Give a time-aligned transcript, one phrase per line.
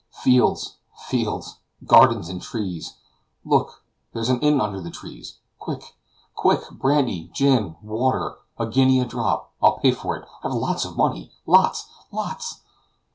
[0.23, 2.97] "Fields, fields, gardens and trees!
[3.45, 5.37] Look, there's an inn under the trees!
[5.59, 5.95] Quick,
[6.33, 6.63] quick!
[6.71, 8.39] brandy, gin, water!
[8.57, 9.53] a guinea a drop!
[9.61, 10.27] I'll pay for it!
[10.43, 11.31] I've lots of money!
[11.45, 11.87] lots!
[12.11, 12.61] lots!"